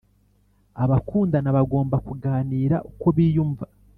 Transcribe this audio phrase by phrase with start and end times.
[0.83, 3.65] abakundana bagomba kuganira uko biyumva